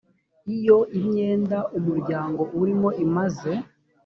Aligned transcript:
lyo 0.51 0.79
imyenda 0.97 1.59
umuryango 1.77 2.41
urimo 2.59 2.89
imaze 3.05 3.51